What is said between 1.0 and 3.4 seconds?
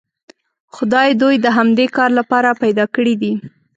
دوی د همدې کار لپاره پیدا کړي دي.